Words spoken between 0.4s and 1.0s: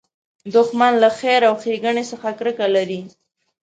دښمن